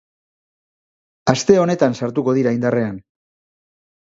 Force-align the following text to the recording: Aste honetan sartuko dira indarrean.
Aste 1.33 1.57
honetan 1.65 1.99
sartuko 2.01 2.35
dira 2.39 2.55
indarrean. 2.59 2.97